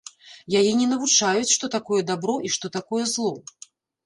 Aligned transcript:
Яе 0.59 0.71
не 0.79 0.87
навучаюць, 0.93 1.49
што 1.57 1.69
такое 1.77 2.01
дабро 2.09 2.35
і 2.49 2.53
што 2.57 2.73
такое 2.79 3.05
зло. 3.15 3.31